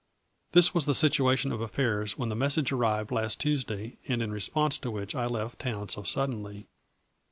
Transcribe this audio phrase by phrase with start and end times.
[0.53, 4.79] This was the situation of affairs when the message arrived last Tuesday and in response
[4.79, 6.65] to which I left town so suddenly.